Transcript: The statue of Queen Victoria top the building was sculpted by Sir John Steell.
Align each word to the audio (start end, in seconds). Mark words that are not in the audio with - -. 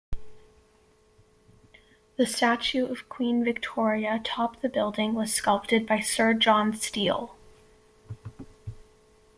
The 2.17 2.25
statue 2.25 2.87
of 2.87 3.07
Queen 3.07 3.43
Victoria 3.43 4.19
top 4.23 4.61
the 4.61 4.67
building 4.67 5.13
was 5.13 5.31
sculpted 5.31 5.85
by 5.85 5.99
Sir 5.99 6.33
John 6.33 6.73
Steell. 6.73 7.35